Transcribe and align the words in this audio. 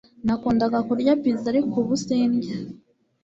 Nakundaga 0.25 0.79
kurya 0.87 1.11
pizza 1.21 1.45
ariko 1.53 1.73
ubu 1.81 1.93
sindya 2.03 2.55